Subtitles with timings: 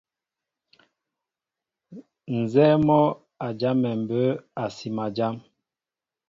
[2.39, 3.03] Nzɛ́ɛ́ mɔ́
[3.45, 4.21] a jámɛ mbə̌
[4.61, 5.35] a sima jám.